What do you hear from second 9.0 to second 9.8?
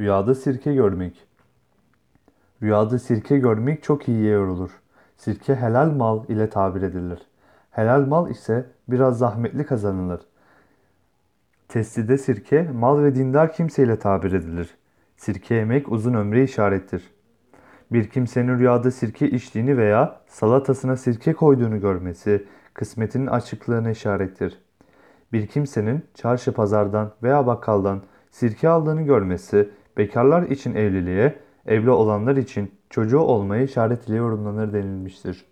zahmetli